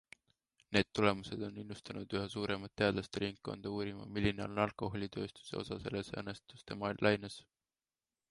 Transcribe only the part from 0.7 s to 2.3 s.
Need tulemused on innustanud üha